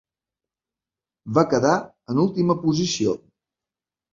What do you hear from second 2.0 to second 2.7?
en última